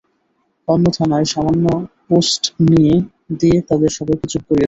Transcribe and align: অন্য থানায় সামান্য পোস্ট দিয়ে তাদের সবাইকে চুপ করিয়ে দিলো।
অন্য 0.67 0.85
থানায় 0.97 1.27
সামান্য 1.33 1.65
পোস্ট 2.07 2.43
দিয়ে 3.39 3.55
তাদের 3.69 3.91
সবাইকে 3.97 4.25
চুপ 4.31 4.41
করিয়ে 4.41 4.47
দিলো। 4.47 4.59